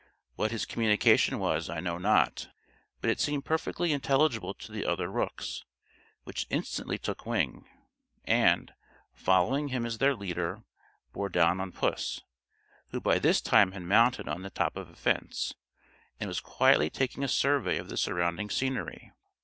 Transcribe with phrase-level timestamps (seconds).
[0.33, 2.49] What his communication was, I know not;
[3.01, 5.63] but it seemed perfectly intelligible to the other rooks,
[6.23, 7.69] which instantly took wing,
[8.25, 8.73] and,
[9.13, 10.63] following him as their leader,
[11.13, 12.19] bore down on puss,
[12.89, 15.53] who by this time had mounted on the top of a fence,
[16.19, 19.11] and was quietly taking a survey of the surrounding scenery.